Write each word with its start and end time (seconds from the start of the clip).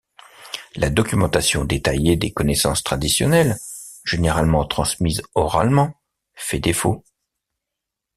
La 0.77 0.89
documentation 0.89 1.63
détaillée 1.63 2.17
des 2.17 2.31
connaissances 2.31 2.81
traditionnelles, 2.81 3.55
généralement 4.03 4.65
transmise 4.65 5.21
oralement, 5.35 5.93
fait 6.33 6.57
défaut. 6.59 7.05